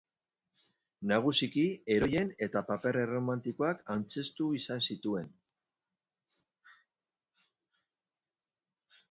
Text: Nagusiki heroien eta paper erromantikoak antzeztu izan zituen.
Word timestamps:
Nagusiki 1.09 1.65
heroien 1.95 2.31
eta 2.47 2.63
paper 2.69 2.97
erromantikoak 3.01 3.83
antzeztu 3.97 4.49
izan 4.61 4.83
zituen. 4.89 5.31